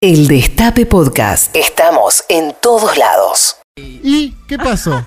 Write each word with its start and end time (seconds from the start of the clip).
El 0.00 0.28
Destape 0.28 0.86
Podcast. 0.86 1.56
Estamos 1.56 2.22
en 2.28 2.54
todos 2.62 2.96
lados. 2.96 3.56
¿Y 3.76 4.30
qué 4.46 4.56
pasó? 4.56 5.04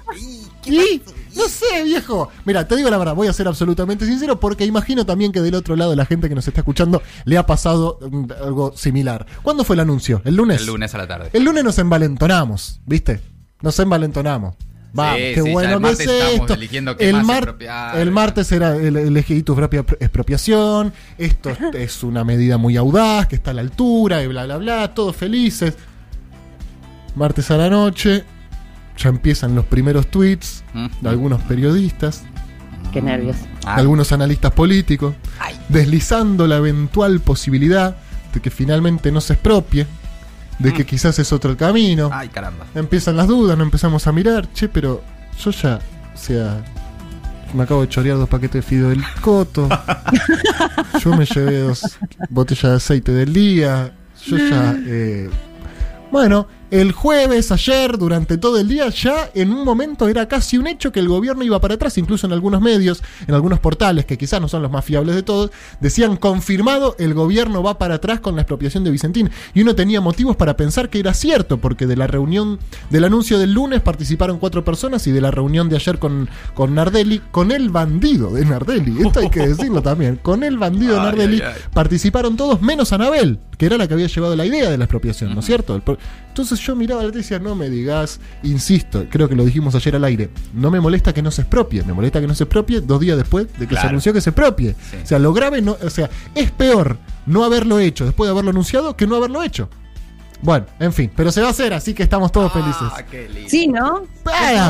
¿Y? 0.66 1.02
No 1.34 1.48
sé, 1.48 1.84
viejo. 1.86 2.28
Mira, 2.44 2.68
te 2.68 2.76
digo 2.76 2.90
la 2.90 2.98
verdad, 2.98 3.16
voy 3.16 3.30
a 3.30 3.34
ser 3.34 3.48
absolutamente 3.48 4.06
sincero 4.06 4.38
porque 4.38 4.66
imagino 4.66 5.06
también 5.06 5.32
que 5.32 5.40
del 5.40 5.56
otro 5.56 5.78
lado 5.78 5.96
la 5.96 6.06
gente 6.06 6.28
que 6.28 6.36
nos 6.36 6.46
está 6.46 6.60
escuchando 6.60 7.02
le 7.24 7.38
ha 7.38 7.46
pasado 7.46 8.00
mm, 8.02 8.26
algo 8.44 8.76
similar. 8.76 9.26
¿Cuándo 9.42 9.64
fue 9.64 9.78
el 9.78 9.80
anuncio? 9.80 10.22
¿El 10.26 10.36
lunes? 10.36 10.60
El 10.60 10.68
lunes 10.68 10.94
a 10.94 10.98
la 10.98 11.08
tarde. 11.08 11.30
El 11.32 11.46
lunes 11.46 11.64
nos 11.64 11.80
envalentonamos, 11.80 12.82
¿viste? 12.86 13.22
Nos 13.62 13.80
envalentonamos. 13.80 14.56
Vamos, 14.94 15.16
Sí, 15.20 15.22
qué 15.36 15.42
sí, 15.44 15.52
bueno 15.52 15.80
que 15.80 15.90
es 15.92 16.00
estamos 16.02 16.34
esto. 16.34 16.54
eligiendo 16.54 16.98
qué 16.98 17.10
el, 17.10 17.16
más 17.18 17.26
mar- 17.26 17.38
expropiar. 17.38 17.98
el 17.98 18.12
martes 18.12 18.52
era 18.52 18.76
el, 18.76 18.98
elegí 18.98 19.42
tu 19.44 19.56
propia 19.56 19.84
pro- 19.84 19.98
expropiación. 20.02 20.92
Esto 21.18 21.50
es, 21.74 22.04
una 22.04 22.24
medida 22.26 22.58
muy 22.58 22.76
audaz, 22.78 23.28
que 23.28 23.36
está 23.36 23.52
a 23.52 23.54
la 23.54 23.62
altura, 23.62 24.22
y 24.22 24.28
bla, 24.28 24.44
bla, 24.46 24.58
bla, 24.58 24.94
todos 24.94 25.16
felices. 25.16 25.76
Martes 27.16 27.52
a 27.52 27.58
la 27.58 27.70
noche, 27.70 28.24
ya 28.98 29.10
empiezan 29.10 29.56
los 29.56 29.66
primeros 29.66 30.08
tweets 30.08 30.64
de 31.02 31.10
algunos 31.10 31.42
periodistas, 31.44 32.24
Qué 32.92 33.02
nervios. 33.02 33.38
Ah, 33.66 33.76
algunos 33.76 34.12
analistas 34.12 34.52
políticos, 34.52 35.16
deslizando 35.70 36.48
la 36.48 36.58
eventual 36.58 37.22
posibilidad 37.22 37.96
de 38.34 38.40
que 38.42 38.50
finalmente 38.50 39.12
no 39.14 39.22
se 39.22 39.34
expropie, 39.34 39.86
de 40.62 40.74
que 40.74 40.86
quizás 40.86 41.18
es 41.20 41.32
otro 41.34 41.52
el 41.52 41.58
camino. 41.58 42.10
Ay, 42.12 42.30
caramba. 42.30 42.66
Empiezan 42.76 43.18
las 43.18 43.28
dudas, 43.28 43.58
no 43.58 43.64
empezamos 43.64 44.08
a 44.08 44.12
mirar, 44.12 44.52
che, 44.54 44.70
pero 44.70 45.02
yo 45.40 45.52
ya, 45.52 45.80
o 46.14 46.18
sea, 46.18 46.64
me 47.54 47.64
acabo 47.64 47.82
de 47.82 47.90
chorear 47.90 48.18
dos 48.18 48.30
paquetes 48.30 48.54
de 48.54 48.62
fideo 48.62 48.90
del 48.90 49.04
coto, 49.22 49.68
yo 51.04 51.16
me 51.16 51.26
llevé 51.26 51.60
dos 51.60 51.98
botellas 52.30 52.72
de 52.72 52.78
aceite 52.78 53.12
del 53.12 53.34
día, 53.34 53.94
yo 54.26 54.38
ya, 54.38 54.76
eh, 54.86 55.30
bueno, 56.12 56.48
el 56.72 56.94
jueves, 56.94 57.52
ayer, 57.52 57.98
durante 57.98 58.38
todo 58.38 58.58
el 58.58 58.68
día, 58.70 58.88
ya 58.90 59.30
en 59.36 59.52
un 59.52 59.66
momento 59.66 60.08
era 60.08 60.28
casi 60.28 60.58
un 60.58 60.68
hecho 60.68 60.92
que 60.92 61.02
el 61.02 61.10
gobierno 61.10 61.44
iba 61.44 61.60
para 61.60 61.76
atrás, 61.76 61.98
incluso 61.98 62.26
en 62.28 62.34
algunos 62.34 62.62
medios, 62.62 63.04
en 63.28 63.36
algunos 63.36 63.60
portales, 63.60 64.06
que 64.06 64.18
quizás 64.18 64.40
no 64.40 64.48
son 64.48 64.62
los 64.62 64.72
más 64.72 64.86
fiables 64.86 65.16
de 65.16 65.22
todos, 65.24 65.52
decían 65.82 66.16
confirmado, 66.16 66.96
el 66.98 67.14
gobierno 67.14 67.62
va 67.62 67.78
para 67.78 67.96
atrás 67.96 68.22
con 68.22 68.36
la 68.36 68.44
expropiación 68.44 68.84
de 68.86 68.92
Vicentín. 68.92 69.30
Y 69.54 69.62
uno 69.62 69.76
tenía 69.76 70.00
motivos 70.00 70.38
para 70.38 70.56
pensar 70.56 70.90
que 70.90 71.00
era 71.00 71.14
cierto, 71.14 71.58
porque 71.60 71.88
de 71.88 71.98
la 71.98 72.08
reunión, 72.08 72.58
del 72.90 73.04
anuncio 73.04 73.38
del 73.38 73.52
lunes 73.54 73.82
participaron 73.82 74.40
cuatro 74.40 74.64
personas 74.64 75.06
y 75.08 75.12
de 75.12 75.20
la 75.22 75.30
reunión 75.32 75.68
de 75.68 75.76
ayer 75.76 76.00
con, 76.00 76.30
con 76.54 76.74
Nardelli, 76.74 77.22
con 77.32 77.52
el 77.52 77.70
bandido 77.70 78.32
de 78.32 78.46
Nardelli, 78.46 79.06
esto 79.06 79.20
hay 79.20 79.30
que 79.30 79.46
decirlo 79.46 79.82
también, 79.84 80.16
con 80.22 80.42
el 80.44 80.58
bandido 80.58 80.96
de 80.96 81.02
Nardelli, 81.02 81.42
ay, 81.42 81.52
ay. 81.54 81.62
participaron 81.74 82.38
todos 82.38 82.62
menos 82.62 82.94
Anabel, 82.94 83.40
que 83.58 83.66
era 83.66 83.78
la 83.78 83.90
que 83.90 83.94
había 83.94 84.08
llevado 84.08 84.36
la 84.38 84.46
idea 84.46 84.70
de 84.70 84.78
la 84.78 84.86
expropiación, 84.86 85.34
¿no 85.34 85.42
es 85.42 85.46
cierto? 85.46 85.78
Pro- 85.82 85.98
Entonces 86.62 86.68
yo 86.68 86.76
miraba 86.76 87.02
la 87.02 87.10
tele 87.10 87.20
y 87.20 87.24
decía, 87.24 87.40
no 87.40 87.56
me 87.56 87.70
digas, 87.70 88.20
insisto, 88.44 89.06
creo 89.10 89.28
que 89.28 89.36
lo 89.36 89.44
dijimos 89.44 89.74
ayer 89.74 89.96
al 89.96 90.04
aire, 90.04 90.30
no 90.54 90.70
me 90.70 90.80
molesta 90.80 91.12
que 91.14 91.22
no 91.22 91.32
se 91.32 91.42
expropie, 91.42 91.84
me 91.84 91.94
molesta 91.94 92.22
que 92.22 92.28
no 92.28 92.36
se 92.36 92.44
expropie 92.44 92.82
dos 92.82 93.00
días 93.00 93.18
después 93.18 93.48
de 93.58 93.68
que 93.68 93.76
se 93.76 93.88
anunció 93.88 94.14
que 94.14 94.22
se 94.22 94.30
expropie. 94.30 94.76
Sí. 94.92 94.98
O 95.04 95.08
sea, 95.08 95.20
lo 95.20 95.34
grave, 95.34 95.62
no, 95.62 95.76
o 95.82 95.90
sea, 95.90 96.10
es 96.36 96.52
peor 96.52 96.98
no 97.26 97.44
haberlo 97.44 97.80
hecho 97.80 98.06
después 98.06 98.28
de 98.28 98.32
haberlo 98.32 98.52
anunciado 98.52 98.96
que 98.96 99.08
no 99.08 99.16
haberlo 99.16 99.42
hecho. 99.42 99.70
Bueno, 100.44 100.66
en 100.80 100.92
fin, 100.92 101.12
pero 101.16 101.32
se 101.32 101.42
va 101.42 101.48
a 101.48 101.52
hacer, 101.52 101.74
así 101.74 101.94
que 101.94 102.04
estamos 102.04 102.32
todos 102.32 102.52
felices. 102.52 102.88
Ah, 102.92 103.04
qué 103.04 103.30
lindo. 103.30 103.50
Sí, 103.50 103.68
¿no? 103.68 104.04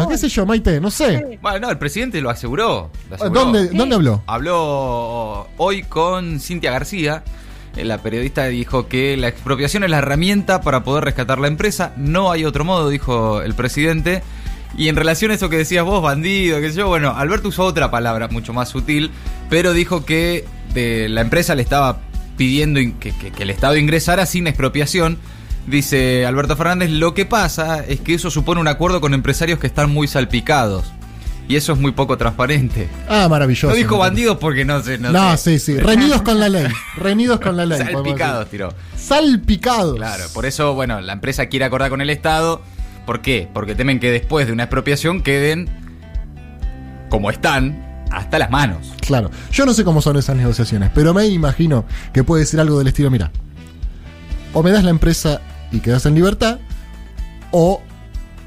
Qué 0.10 0.18
sé 0.18 0.30
yo, 0.30 0.46
Maite, 0.46 0.80
no 0.80 0.92
sé. 0.92 1.40
Bueno, 1.42 1.60
no, 1.60 1.70
el 1.72 1.78
presidente 1.78 2.20
lo 2.22 2.30
aseguró. 2.30 2.90
lo 3.10 3.16
aseguró. 3.16 3.42
¿Dónde, 3.42 3.68
¿Dónde 3.70 3.96
habló? 3.96 4.24
Habló 4.28 5.48
hoy 5.58 5.84
con 5.84 6.40
Cintia 6.40 6.72
García. 6.72 7.24
Eh, 7.76 7.86
La 7.86 8.00
periodista 8.00 8.46
dijo 8.48 8.88
que 8.88 9.16
la 9.18 9.28
expropiación 9.28 9.84
es 9.84 9.90
la 9.90 10.00
herramienta 10.00 10.62
para 10.62 10.84
poder 10.84 11.04
rescatar 11.06 11.40
la 11.40 11.48
empresa. 11.48 11.94
No 11.98 12.32
hay 12.32 12.46
otro 12.46 12.66
modo, 12.66 12.90
dijo 12.90 13.42
el 13.42 13.54
presidente. 13.54 14.24
Y 14.78 14.88
en 14.88 14.96
relación 14.96 15.32
a 15.32 15.34
eso 15.34 15.50
que 15.50 15.58
decías 15.58 15.84
vos, 15.84 16.02
bandido, 16.02 16.60
qué 16.62 16.70
sé 16.72 16.78
yo, 16.78 16.88
bueno, 16.88 17.12
Alberto 17.16 17.50
usó 17.50 17.64
otra 17.66 17.92
palabra 17.92 18.30
mucho 18.30 18.54
más 18.54 18.70
sutil, 18.70 19.12
pero 19.50 19.74
dijo 19.74 20.06
que 20.06 20.46
la 20.74 21.20
empresa 21.22 21.56
le 21.56 21.62
estaba 21.62 22.00
pidiendo 22.38 22.80
que- 23.00 23.12
que 23.14 23.44
el 23.44 23.50
Estado 23.50 23.76
ingresara 23.76 24.26
sin 24.26 24.48
expropiación. 24.48 25.18
Dice 25.68 26.26
Alberto 26.26 26.56
Fernández, 26.56 26.90
lo 26.90 27.14
que 27.14 27.26
pasa 27.26 27.86
es 27.86 28.00
que 28.00 28.14
eso 28.16 28.32
supone 28.32 28.62
un 28.62 28.68
acuerdo 28.70 29.02
con 29.02 29.14
empresarios 29.14 29.60
que 29.60 29.68
están 29.68 29.92
muy 29.92 30.08
salpicados. 30.08 30.92
Y 31.48 31.56
eso 31.58 31.74
es 31.74 31.80
muy 31.80 31.92
poco 31.92 32.18
transparente. 32.18 32.88
Ah, 33.10 33.28
maravilloso. 33.30 33.68
No 33.70 33.76
dijo 33.76 33.98
bandidos 33.98 34.38
porque 34.38 34.64
no 34.64 34.82
sé. 34.82 34.98
No, 34.98 35.12
No, 35.12 35.36
sé. 35.38 35.60
sí, 35.60 35.74
sí. 35.74 35.80
Reñidos 35.80 36.22
con 36.22 36.40
la 36.40 36.48
ley. 36.48 36.68
Reñidos 36.96 37.40
con 37.42 37.58
la 37.58 37.66
ley. 37.66 37.78
Salpicados, 37.92 38.46
decir. 38.46 38.52
tiró. 38.52 38.74
Salpicados. 38.96 39.96
Claro, 39.98 40.24
por 40.34 40.46
eso, 40.46 40.74
bueno, 40.76 41.02
la 41.02 41.14
empresa 41.14 41.48
quiere 41.48 41.66
acordar 41.66 41.90
con 41.90 42.00
el 42.02 42.10
Estado. 42.10 42.62
¿Por 43.06 43.22
qué? 43.22 43.50
Porque 43.54 43.76
temen 43.76 44.00
que 44.00 44.12
después 44.12 44.48
de 44.48 44.54
una 44.54 44.64
expropiación 44.64 45.22
queden 45.24 45.68
como 47.10 47.30
están 47.30 48.06
hasta 48.12 48.40
las 48.40 48.50
manos. 48.50 48.94
Claro. 49.06 49.30
Yo 49.52 49.66
no 49.66 49.74
sé 49.74 49.84
cómo 49.84 50.02
son 50.02 50.16
esas 50.18 50.36
negociaciones, 50.38 50.90
pero 50.94 51.14
me 51.14 51.26
imagino 51.26 51.86
que 52.14 52.24
puede 52.24 52.46
ser 52.46 52.60
algo 52.62 52.78
del 52.78 52.88
estilo, 52.88 53.10
mira, 53.10 53.32
o 54.54 54.64
me 54.64 54.72
das 54.72 54.84
la 54.84 54.90
empresa 54.92 55.42
y 55.72 55.80
quedas 55.80 56.06
en 56.06 56.16
libertad, 56.16 56.60
o 57.52 57.82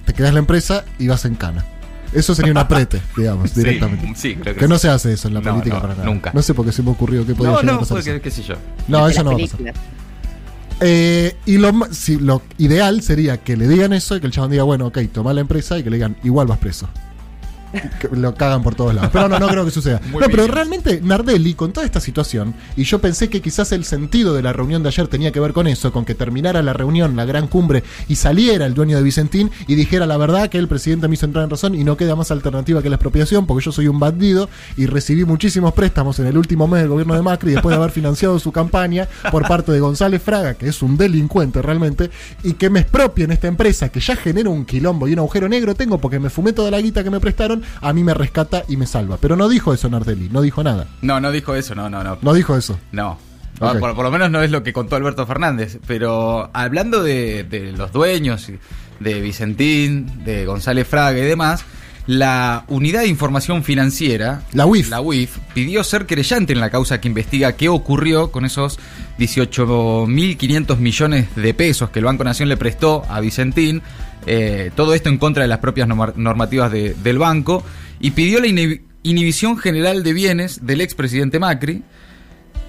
te 0.06 0.14
quedas 0.14 0.32
la 0.32 0.38
empresa 0.38 0.84
y 0.98 1.08
vas 1.08 1.24
en 1.24 1.34
cana. 1.34 1.64
Eso 2.14 2.34
sería 2.34 2.52
un 2.52 2.58
aprete, 2.58 3.00
digamos, 3.16 3.54
directamente. 3.54 4.12
sí, 4.16 4.34
creo 4.36 4.54
que 4.54 4.60
Que 4.60 4.68
no 4.68 4.78
se 4.78 4.88
hace 4.88 5.12
eso 5.12 5.28
en 5.28 5.34
la 5.34 5.40
No, 5.40 5.50
política 5.50 5.74
no, 5.76 5.80
para 5.82 5.94
nada. 5.94 6.06
nunca. 6.06 6.30
No 6.32 6.42
sé 6.42 6.54
por 6.54 6.64
qué 6.64 6.72
se 6.72 6.82
me 6.82 6.90
ocurrió 6.90 7.26
que 7.26 7.34
podía 7.34 7.50
No, 7.52 7.60
llegar 7.60 7.70
a 7.70 7.72
no, 7.74 7.80
pasar 7.80 7.96
porque, 7.96 8.10
eso. 8.12 8.22
qué 8.22 8.30
sé 8.30 8.42
yo. 8.42 8.54
No, 8.88 9.08
eso 9.08 9.22
no 9.24 9.30
va 9.30 9.36
a 9.36 9.38
pasar. 9.40 9.56
películas. 9.58 9.84
Eh, 10.80 11.36
y 11.46 11.58
lo, 11.58 11.72
si, 11.92 12.16
lo 12.18 12.42
ideal 12.58 13.00
sería 13.02 13.38
que 13.38 13.56
le 13.56 13.68
digan 13.68 13.92
eso 13.92 14.16
y 14.16 14.20
que 14.20 14.26
el 14.26 14.32
chabón 14.32 14.50
diga, 14.50 14.64
bueno, 14.64 14.86
ok, 14.86 14.98
toma 15.12 15.32
la 15.32 15.40
empresa 15.40 15.78
y 15.78 15.82
que 15.84 15.90
le 15.90 15.96
digan, 15.96 16.16
igual 16.24 16.46
vas 16.46 16.58
preso. 16.58 16.88
Lo 18.12 18.34
cagan 18.34 18.62
por 18.62 18.74
todos 18.74 18.94
lados. 18.94 19.10
Pero 19.12 19.28
no, 19.28 19.38
no 19.38 19.48
creo 19.48 19.64
que 19.64 19.70
suceda. 19.70 20.00
Muy 20.10 20.20
no, 20.20 20.28
pero 20.28 20.46
realmente 20.46 21.00
Nardelli, 21.02 21.54
con 21.54 21.72
toda 21.72 21.86
esta 21.86 22.00
situación, 22.00 22.54
y 22.76 22.84
yo 22.84 23.00
pensé 23.00 23.28
que 23.28 23.40
quizás 23.40 23.72
el 23.72 23.84
sentido 23.84 24.34
de 24.34 24.42
la 24.42 24.52
reunión 24.52 24.82
de 24.82 24.88
ayer 24.88 25.08
tenía 25.08 25.32
que 25.32 25.40
ver 25.40 25.52
con 25.52 25.66
eso, 25.66 25.92
con 25.92 26.04
que 26.04 26.14
terminara 26.14 26.62
la 26.62 26.72
reunión, 26.72 27.16
la 27.16 27.24
gran 27.24 27.46
cumbre, 27.46 27.82
y 28.08 28.16
saliera 28.16 28.66
el 28.66 28.74
dueño 28.74 28.96
de 28.96 29.02
Vicentín 29.02 29.50
y 29.66 29.74
dijera 29.74 30.06
la 30.06 30.16
verdad 30.16 30.48
que 30.48 30.58
el 30.58 30.68
presidente 30.68 31.08
me 31.08 31.14
hizo 31.14 31.26
entrar 31.26 31.44
en 31.44 31.50
razón 31.50 31.74
y 31.74 31.84
no 31.84 31.96
queda 31.96 32.16
más 32.16 32.30
alternativa 32.30 32.82
que 32.82 32.88
la 32.88 32.96
expropiación, 32.96 33.46
porque 33.46 33.64
yo 33.64 33.72
soy 33.72 33.88
un 33.88 33.98
bandido 33.98 34.48
y 34.76 34.86
recibí 34.86 35.24
muchísimos 35.24 35.72
préstamos 35.72 36.18
en 36.18 36.26
el 36.26 36.38
último 36.38 36.68
mes 36.68 36.80
del 36.80 36.90
gobierno 36.90 37.14
de 37.14 37.22
Macri 37.22 37.52
después 37.52 37.72
de 37.72 37.76
haber 37.76 37.90
financiado 37.90 38.38
su 38.38 38.52
campaña 38.52 39.08
por 39.30 39.46
parte 39.48 39.72
de 39.72 39.80
González 39.80 40.22
Fraga, 40.22 40.54
que 40.54 40.68
es 40.68 40.82
un 40.82 40.96
delincuente 40.96 41.62
realmente, 41.62 42.10
y 42.42 42.54
que 42.54 42.70
me 42.70 42.80
expropien 42.80 43.30
esta 43.30 43.48
empresa 43.48 43.88
que 43.88 44.00
ya 44.00 44.16
genera 44.16 44.50
un 44.50 44.64
quilombo 44.64 45.08
y 45.08 45.12
un 45.12 45.18
agujero 45.20 45.48
negro 45.48 45.74
tengo 45.74 45.98
porque 45.98 46.18
me 46.18 46.30
fumé 46.30 46.52
toda 46.52 46.70
la 46.70 46.80
guita 46.80 47.02
que 47.02 47.10
me 47.10 47.20
prestaron, 47.20 47.62
a 47.80 47.92
mí 47.92 48.04
me 48.04 48.14
rescata 48.14 48.64
y 48.68 48.76
me 48.76 48.86
salva. 48.86 49.18
Pero 49.20 49.36
no 49.36 49.48
dijo 49.48 49.72
eso 49.74 49.88
Nardelli, 49.88 50.28
no 50.30 50.40
dijo 50.42 50.62
nada. 50.62 50.86
No, 51.02 51.20
no 51.20 51.30
dijo 51.32 51.54
eso, 51.54 51.74
no, 51.74 51.88
no, 51.90 52.02
no. 52.04 52.18
No 52.20 52.32
dijo 52.34 52.56
eso. 52.56 52.78
No. 52.92 53.18
Por, 53.58 53.78
por 53.78 54.04
lo 54.04 54.10
menos 54.10 54.30
no 54.30 54.42
es 54.42 54.50
lo 54.50 54.62
que 54.64 54.72
contó 54.72 54.96
Alberto 54.96 55.26
Fernández. 55.26 55.78
Pero 55.86 56.50
hablando 56.52 57.02
de, 57.02 57.44
de 57.44 57.72
los 57.72 57.92
dueños, 57.92 58.50
de 59.00 59.20
Vicentín, 59.20 60.24
de 60.24 60.44
González 60.46 60.86
Fraga 60.88 61.18
y 61.18 61.22
demás, 61.22 61.64
la 62.06 62.64
Unidad 62.68 63.00
de 63.00 63.08
Información 63.08 63.64
Financiera, 63.64 64.42
La 64.52 64.66
UIF. 64.66 64.90
la 64.90 65.00
UIF, 65.00 65.38
pidió 65.54 65.82
ser 65.84 66.04
querellante 66.04 66.52
en 66.52 66.60
la 66.60 66.68
causa 66.68 67.00
que 67.00 67.08
investiga 67.08 67.52
qué 67.54 67.68
ocurrió 67.70 68.30
con 68.30 68.44
esos 68.44 68.78
18.500 69.18 70.76
millones 70.78 71.28
de 71.36 71.54
pesos 71.54 71.90
que 71.90 71.98
el 72.00 72.04
Banco 72.04 72.24
Nación 72.24 72.48
le 72.48 72.56
prestó 72.56 73.04
a 73.08 73.20
Vicentín. 73.20 73.82
Eh, 74.26 74.70
todo 74.74 74.94
esto 74.94 75.08
en 75.08 75.18
contra 75.18 75.42
de 75.42 75.48
las 75.48 75.58
propias 75.58 75.86
norma- 75.88 76.12
normativas 76.16 76.70
de- 76.72 76.94
del 77.02 77.18
banco. 77.18 77.62
Y 78.00 78.12
pidió 78.12 78.40
la 78.40 78.46
inhib- 78.46 78.82
inhibición 79.02 79.56
general 79.58 80.02
de 80.02 80.12
bienes 80.12 80.66
del 80.66 80.80
expresidente 80.80 81.38
Macri 81.38 81.82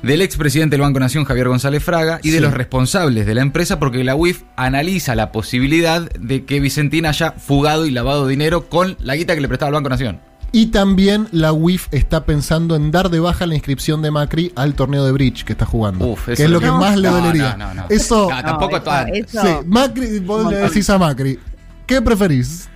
del 0.02 0.22
expresidente 0.22 0.76
del 0.76 0.82
Banco 0.82 1.00
Nación, 1.00 1.24
Javier 1.26 1.48
González 1.48 1.84
Fraga, 1.84 2.20
y 2.22 2.30
de 2.30 2.40
los 2.40 2.54
responsables 2.54 3.26
de 3.26 3.34
la 3.34 3.42
empresa, 3.42 3.80
porque 3.80 4.04
la 4.04 4.16
UIF 4.16 4.44
analiza 4.56 5.16
la 5.16 5.32
posibilidad 5.32 6.12
de 6.12 6.46
que 6.46 6.60
Vicentín 6.60 7.08
haya 7.08 7.32
fugado 7.32 7.88
y 7.88 7.92
lavado 7.92 8.28
dinero 8.28 8.70
con 8.70 8.98
la 9.00 9.16
guita 9.16 9.34
que 9.34 9.42
le 9.42 9.48
prestaba 9.48 9.70
el 9.70 9.74
Banco 9.74 9.90
Nación. 9.90 10.20
Y 10.58 10.68
también 10.68 11.28
la 11.34 11.52
UIF 11.52 11.88
está 11.92 12.26
pensando 12.26 12.78
en 12.78 12.90
dar 12.90 13.10
de 13.10 13.20
baja 13.20 13.46
la 13.46 13.56
inscripción 13.56 14.02
de 14.02 14.10
Macri 14.10 14.54
al 14.56 14.74
torneo 14.74 15.04
de 15.06 15.12
bridge 15.12 15.44
que 15.44 15.52
está 15.52 15.66
jugando. 15.66 16.06
Uf, 16.08 16.28
que 16.28 16.32
eso 16.34 16.44
es 16.44 16.50
lo 16.50 16.62
no. 16.62 16.66
que 16.66 16.72
más 16.72 16.96
le 16.98 17.10
No, 17.10 17.18
dolería. 17.18 17.58
no, 17.58 17.68
no, 17.74 17.82
no. 17.82 17.86
Eso, 17.90 18.30
No, 18.30 18.42
tampoco 18.42 18.78
eso- 18.78 19.42
sí, 19.42 19.48
Macri, 19.68 20.20
vos 20.20 20.50
le 20.50 20.58
decís 20.60 20.90
a 20.90 20.98
Macri, 20.98 21.38
¿qué 21.86 22.02
preferís? 22.02 22.70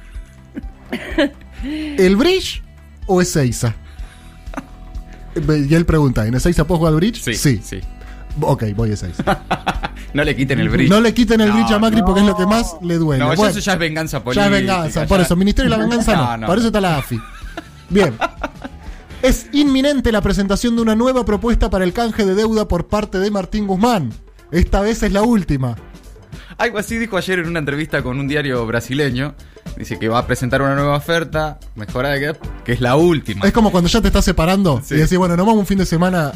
¿El 1.63 2.17
bridge 2.17 2.61
o 3.05 3.21
Ezeiza? 3.21 3.73
Y 5.35 5.73
él 5.73 5.85
pregunta, 5.85 6.25
¿en 6.27 6.35
Ezeiza 6.35 6.65
puedo 6.67 6.79
jugar 6.79 6.93
al 6.93 6.97
bridge? 6.97 7.21
Sí, 7.21 7.61
sí. 7.63 7.79
Ok, 8.41 8.63
voy 8.75 8.91
a 8.91 8.93
Ezeiza. 8.95 9.23
No 10.11 10.23
le 10.23 10.35
quiten 10.35 10.59
el 10.59 10.69
bridge. 10.69 10.89
No 10.89 11.01
le 11.01 11.13
quiten 11.13 11.39
el 11.39 11.49
No, 11.49 11.53
bridge 11.53 11.71
a 11.71 11.77
Macri 11.77 11.99
no. 11.99 12.05
porque 12.05 12.21
es 12.21 12.25
lo 12.25 12.35
que 12.35 12.47
más 12.47 12.75
le 12.81 12.97
duele. 12.97 13.19
No, 13.23 13.27
Bueno. 13.27 13.45
eso 13.47 13.59
ya 13.59 13.73
es 13.73 13.79
venganza 13.79 14.17
Ya 14.17 14.23
política. 14.23 14.45
es 14.47 14.51
venganza, 14.51 15.05
por 15.05 15.19
ya- 15.19 15.23
eso, 15.23 15.35
Ministerio 15.35 15.69
de 15.69 15.77
la 15.77 15.83
Venganza 15.83 16.15
no, 16.15 16.25
No, 16.31 16.37
no, 16.37 16.47
por 16.47 16.57
eso 16.57 16.67
está 16.67 16.81
la 16.81 16.97
AFI. 16.97 17.19
Bien. 17.89 18.15
Es 19.21 19.47
inminente 19.51 20.11
la 20.11 20.21
presentación 20.21 20.75
de 20.75 20.81
una 20.81 20.95
nueva 20.95 21.25
propuesta 21.25 21.69
para 21.69 21.83
el 21.83 21.91
canje 21.93 22.25
de 22.25 22.35
deuda 22.35 22.67
por 22.67 22.87
parte 22.87 23.19
de 23.19 23.29
Martín 23.31 23.67
Guzmán. 23.67 24.11
Esta 24.51 24.81
vez 24.81 25.03
es 25.03 25.11
la 25.11 25.23
última. 25.23 25.75
Algo 26.57 26.77
así 26.77 26.97
dijo 26.97 27.17
ayer 27.17 27.39
en 27.39 27.47
una 27.47 27.59
entrevista 27.59 28.01
con 28.01 28.19
un 28.19 28.27
diario 28.27 28.65
brasileño. 28.65 29.35
Dice 29.77 29.99
que 29.99 30.07
va 30.09 30.19
a 30.19 30.27
presentar 30.27 30.61
una 30.61 30.75
nueva 30.75 30.95
oferta, 30.97 31.59
mejorada 31.75 32.17
que, 32.19 32.35
que 32.65 32.73
es 32.73 32.81
la 32.81 32.95
última. 32.95 33.45
Es 33.45 33.53
como 33.53 33.71
cuando 33.71 33.89
ya 33.89 34.01
te 34.01 34.07
estás 34.07 34.25
separando 34.25 34.81
Sí. 34.83 34.95
y 34.95 34.97
decís, 34.97 35.17
bueno, 35.17 35.35
nos 35.37 35.45
vamos 35.45 35.59
un 35.61 35.65
fin 35.65 35.77
de 35.77 35.85
semana 35.85 36.31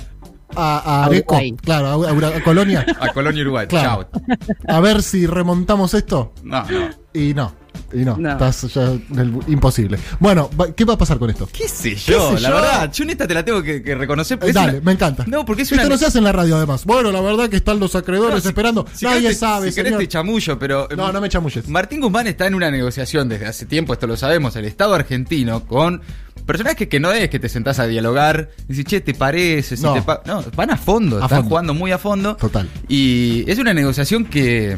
a, 0.56 0.78
a 0.78 1.04
A 1.04 1.06
Areco, 1.06 1.36
Uruguay. 1.36 1.56
claro, 1.62 1.88
a, 2.06 2.10
a- 2.10 2.38
a 2.38 2.44
Colonia, 2.44 2.86
A 3.00 3.12
Colonia 3.12 3.42
Uruguay. 3.42 3.68
Claro. 3.68 4.08
Chao. 4.12 4.22
a 4.68 4.80
ver 4.82 5.02
si 5.04 5.26
remontamos 5.26 5.94
esto. 5.94 6.34
No, 6.44 6.64
no. 6.70 6.90
Y 7.14 7.34
no, 7.34 7.54
y 7.94 8.00
no, 8.06 8.18
No. 8.18 8.32
estás 8.32 8.62
ya 8.74 8.84
en 8.92 9.04
el- 9.20 9.40
imposible. 9.48 9.98
Bueno, 10.20 10.50
va- 10.60 10.72
¿qué 10.74 10.86
va 10.86 10.94
a 10.94 10.98
pasar 10.98 11.18
con 11.20 11.30
esto? 11.30 11.48
¿Qué 11.52 11.68
sé 11.68 11.96
yo? 11.96 12.36
sé 12.36 12.42
la 12.42 12.50
yo? 12.50 12.56
verdad, 12.56 12.92
yo 12.94 13.04
en 13.04 13.10
esta 13.12 13.28
te 13.28 13.34
la 13.34 13.44
tengo 13.46 13.62
que, 13.64 13.82
que 13.84 13.96
reconocer. 13.96 14.38
porque 14.40 14.52
Eh, 14.52 14.54
dale, 14.54 14.72
una- 14.74 14.82
me 14.82 14.92
encanta. 14.94 15.24
No, 15.28 15.46
porque 15.46 15.62
es 15.64 15.72
Esto 15.72 15.82
una. 15.86 15.90
no 15.94 15.98
se 15.98 16.06
hace 16.06 16.18
en 16.18 16.24
la 16.24 16.32
radio 16.32 16.56
además. 16.58 16.86
Bueno, 16.86 17.12
la 17.12 17.22
verdad 17.22 17.50
que 17.50 17.58
están 17.58 17.80
los 17.80 17.96
acreedores 17.96 18.36
No, 18.36 18.42
si- 18.42 18.48
esperando. 18.48 18.86
si 18.94 19.06
Nadie 19.06 19.22
querés 19.22 19.40
sabe, 19.40 19.70
si 19.70 19.76
querés 19.76 19.90
señor. 19.92 20.00
te 20.02 20.08
chamullo, 20.08 20.58
pero. 20.60 20.88
No, 20.96 21.12
no 21.12 21.22
me 21.22 21.30
chamulles. 21.30 21.68
Martín 21.68 22.02
Guzmán 22.02 22.28
está 22.28 22.48
en 22.48 22.56
una 22.56 22.70
negociación 22.72 23.30
desde 23.30 23.46
hace 23.48 23.66
tiempo, 23.66 23.94
esto 23.94 24.08
lo 24.08 24.18
sabemos, 24.18 24.56
el 24.56 24.66
Estado 24.66 24.94
argentino, 24.94 25.66
con 25.66 26.02
personajes 26.46 26.88
que 26.90 27.00
no 27.00 27.12
es 27.12 27.30
que 27.30 27.40
te 27.40 27.48
sentás 27.48 27.80
a 27.80 27.88
dialogar 27.88 28.50
y 28.68 28.74
decís, 28.74 28.86
che, 28.86 29.02
¿te 29.02 29.14
parece? 29.14 29.78
Si 29.78 29.84
No. 29.84 29.94
te 29.94 30.02
pa-". 30.02 30.22
no, 30.26 30.44
van 30.56 30.72
a 30.72 30.78
fondo, 30.78 31.18
A 31.18 31.24
están 31.26 31.38
fondo. 31.40 31.50
jugando 31.50 31.74
muy 31.74 31.92
a 31.92 31.98
fondo. 31.98 32.36
Total. 32.36 32.68
Y 32.90 33.50
es 33.50 33.58
una 33.60 33.74
negociación 33.74 34.26
que 34.26 34.78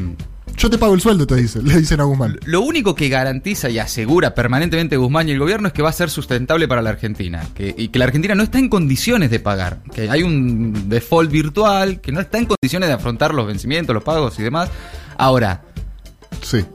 Yo 0.57 0.69
te 0.69 0.77
pago 0.77 0.93
el 0.93 1.01
sueldo, 1.01 1.27
te 1.27 1.35
dice, 1.35 1.61
le 1.63 1.77
dicen 1.79 1.99
a 1.99 2.03
Guzmán. 2.05 2.39
lo 2.45 2.61
único 2.61 2.95
que 2.95 3.09
garantiza 3.09 3.69
y 3.69 3.77
asegura 3.79 4.33
permanentemente 4.33 4.97
Guzmán 4.97 5.27
y 5.27 5.31
el 5.33 5.39
gobierno 5.39 5.67
es 5.67 5.73
que 5.73 5.81
va 5.81 5.89
a 5.89 5.93
ser 5.93 6.09
sustentable 6.09 6.67
para 6.67 6.81
la 6.81 6.91
Argentina. 6.91 7.43
Que, 7.53 7.75
y 7.77 7.89
que 7.89 7.99
la 7.99 8.05
Argentina 8.05 8.35
no 8.35 8.43
está 8.43 8.59
en 8.59 8.69
condiciones 8.69 9.29
de 9.29 9.39
pagar. 9.39 9.79
Que 9.93 10.09
hay 10.09 10.23
un 10.23 10.89
default 10.89 11.29
virtual, 11.31 11.99
que 12.01 12.11
no 12.11 12.21
está 12.21 12.37
en 12.37 12.45
condiciones 12.45 12.87
de 12.89 12.93
afrontar 12.95 13.33
los 13.33 13.45
vencimientos, 13.47 13.93
los 13.93 14.03
pagos 14.03 14.39
y 14.39 14.43
demás. 14.43 14.69
Ahora, 15.17 15.61
Sí. 16.41 16.65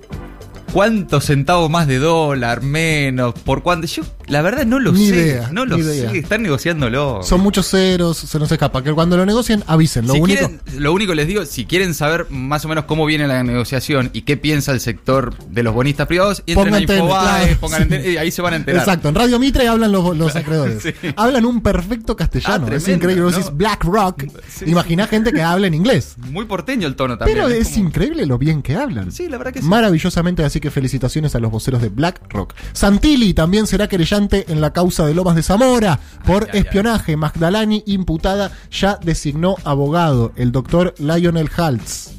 ¿Cuántos 0.73 1.25
centavos 1.25 1.69
más 1.69 1.87
de 1.88 1.99
dólar, 1.99 2.62
menos? 2.62 3.35
¿Por 3.35 3.62
cuánto? 3.62 3.87
Yo, 3.88 4.03
la 4.31 4.43
verdad, 4.43 4.65
no 4.65 4.79
lo 4.79 4.93
Ni 4.93 5.09
sé. 5.09 5.17
idea, 5.17 5.50
no 5.53 5.65
lo 5.67 5.77
ni 5.77 5.82
sé. 5.82 6.19
Están 6.19 6.43
negociándolo. 6.43 7.23
Son 7.23 7.41
muchos 7.41 7.69
ceros, 7.69 8.17
se 8.17 8.38
nos 8.38 8.50
escapa. 8.50 8.82
Que 8.82 8.93
cuando 8.93 9.17
lo 9.17 9.27
negocien, 9.27 9.62
avisen. 9.67 10.06
Lo 10.06 10.15
si 10.15 10.21
único. 10.21 10.38
quieren, 10.49 10.61
lo 10.82 10.93
único 10.93 11.15
les 11.15 11.27
digo, 11.27 11.44
si 11.44 11.65
quieren 11.67 11.94
saber 11.94 12.27
más 12.31 12.65
o 12.65 12.69
menos 12.69 12.85
cómo 12.85 13.05
viene 13.06 13.27
la 13.27 13.43
negociación 13.43 14.11
y 14.12 14.23
qué 14.23 14.37
piensa 14.37 14.73
el 14.73 14.81
sector 14.81 15.37
de 15.49 15.62
los 15.62 15.75
bonistas 15.75 16.06
privados, 16.06 16.43
entren 16.47 16.56
Pongan 16.56 16.75
a 16.75 16.81
Infobae, 16.81 17.43
claro, 17.44 17.61
pongan 17.61 17.93
en 17.93 18.03
sí. 18.05 18.09
y 18.11 18.17
ahí 18.17 18.31
se 18.31 18.41
van 18.43 18.53
a 18.55 18.56
enterar. 18.56 18.81
Exacto, 18.82 19.09
en 19.09 19.15
Radio 19.15 19.38
Mitre 19.38 19.69
hablan 19.69 19.93
los, 19.93 20.17
los 20.17 20.35
acreedores. 20.37 20.82
Sí. 20.82 20.93
Hablan 21.17 21.44
un 21.44 21.61
perfecto 21.62 22.17
castellano. 22.17 22.67
Ah, 22.71 22.75
es 22.77 22.87
increíble. 22.88 23.23
Vos 23.25 23.32
¿no? 23.32 23.38
decís 23.38 23.53
Black 23.56 23.85
Rock. 23.85 24.25
Sí, 24.49 24.65
Imagina 24.67 25.06
gente 25.06 25.32
que 25.32 25.43
habla 25.43 25.67
en 25.67 25.75
inglés. 25.75 26.15
Muy 26.31 26.44
porteño 26.44 26.87
el 26.87 26.94
tono 26.97 27.19
también. 27.19 27.38
Pero 27.38 27.49
es 27.49 27.69
como- 27.71 27.87
increíble 27.87 28.27
lo 28.27 28.38
bien 28.38 28.62
que 28.62 28.77
hablan. 28.77 29.11
Sí, 29.12 29.29
la 29.29 29.38
verdad 29.38 29.53
que 29.53 29.62
sí. 29.62 29.67
Maravillosamente, 29.69 30.44
así 30.44 30.61
que 30.61 30.71
felicitaciones 30.71 31.35
a 31.35 31.41
los 31.41 31.50
voceros 31.50 31.82
de 31.82 31.88
Black 31.88 32.21
Rock. 32.31 32.55
Santilli 32.73 33.35
también 33.35 33.67
será 33.67 33.88
querellante 33.88 34.19
en 34.31 34.61
la 34.61 34.72
causa 34.72 35.06
de 35.06 35.14
Lomas 35.14 35.34
de 35.37 35.43
Zamora 35.43 35.99
por 36.26 36.44
Ay, 36.44 36.50
ay, 36.55 36.58
espionaje. 36.61 37.17
Magdalani, 37.17 37.82
imputada, 37.87 38.50
ya 38.70 38.99
designó 39.02 39.56
abogado, 39.64 40.32
el 40.37 40.52
doctor 40.52 40.94
Lionel 40.99 41.49
Haltz. 41.56 42.11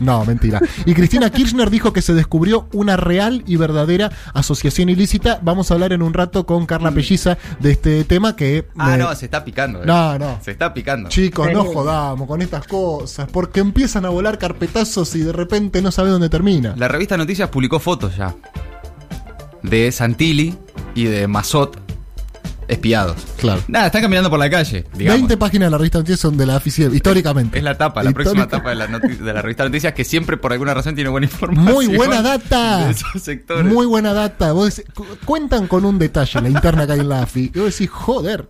No, 0.00 0.24
mentira. 0.26 0.60
Y 0.84 0.92
Cristina 0.94 1.30
Kirchner 1.30 1.70
dijo 1.70 1.92
que 1.92 2.02
se 2.02 2.12
descubrió 2.14 2.68
una 2.72 2.96
real 2.96 3.42
y 3.46 3.56
verdadera 3.56 4.10
asociación 4.34 4.90
ilícita. 4.90 5.40
Vamos 5.42 5.70
a 5.70 5.74
hablar 5.74 5.92
en 5.92 6.02
un 6.02 6.12
rato 6.12 6.44
con 6.46 6.66
Carla 6.66 6.90
Pelliza 6.92 7.38
de 7.58 7.72
este 7.72 8.04
tema 8.04 8.36
que... 8.36 8.66
Mm. 8.74 8.80
Ah, 8.80 8.86
me- 8.90 8.98
no, 8.98 9.14
se 9.14 9.24
está 9.24 9.44
picando. 9.44 9.82
eh. 9.82 9.86
No, 9.86 10.18
no. 10.18 10.38
Se 10.42 10.50
está 10.50 10.72
picando. 10.74 11.08
Chicos, 11.08 11.50
no 11.52 11.64
jodamos 11.64 12.28
con 12.28 12.42
estas 12.42 12.66
cosas, 12.66 13.28
porque 13.32 13.60
empiezan 13.60 14.04
a 14.04 14.10
volar 14.10 14.38
carpetazos 14.38 15.14
y 15.16 15.20
de 15.20 15.32
repente 15.32 15.80
no 15.82 15.90
sabe 15.90 16.10
dónde 16.10 16.28
termina. 16.28 16.74
La 16.76 16.88
revista 16.88 17.16
Noticias 17.16 17.48
publicó 17.48 17.78
fotos 17.80 18.16
ya 18.16 18.34
de 19.62 19.90
Santilli 19.92 20.54
y 20.94 21.04
de 21.04 21.26
Mazot 21.26 21.76
espiados. 22.68 23.16
Claro. 23.38 23.60
Nada, 23.66 23.86
están 23.86 24.02
caminando 24.02 24.30
por 24.30 24.38
la 24.38 24.48
calle, 24.48 24.84
digamos. 24.94 25.22
20 25.22 25.36
páginas 25.38 25.66
de 25.66 25.70
la 25.72 25.78
revista 25.78 25.98
Noticias 25.98 26.20
son 26.20 26.36
de 26.36 26.46
la 26.46 26.56
oficina, 26.56 26.94
históricamente. 26.94 27.58
Es 27.58 27.64
la 27.64 27.76
tapa, 27.76 28.00
la 28.04 28.12
próxima 28.12 28.46
tapa 28.46 28.70
de 28.70 28.76
la, 28.76 28.86
de 28.86 29.32
la 29.32 29.42
revista 29.42 29.64
Noticias 29.64 29.92
que 29.92 30.04
siempre 30.04 30.36
por 30.36 30.52
alguna 30.52 30.72
razón 30.72 30.94
tiene 30.94 31.10
buena 31.10 31.26
información. 31.26 31.74
Muy 31.74 31.86
buena 31.88 32.22
data. 32.22 32.84
De 32.86 32.90
esos 32.92 33.22
sectores. 33.22 33.64
Muy 33.72 33.86
buena 33.86 34.12
data. 34.12 34.52
Vos 34.52 34.78
decís- 34.78 34.92
cu- 34.94 35.04
cuentan 35.24 35.66
con 35.66 35.84
un 35.84 35.98
detalle 35.98 36.38
en 36.38 36.44
la 36.44 36.50
interna 36.50 36.86
que 36.86 36.92
hay 36.92 37.00
en 37.00 37.08
la 37.08 37.22
AFI. 37.22 37.50
Y 37.52 37.58
vos 37.58 37.72
decís, 37.72 37.90
joder. 37.90 38.48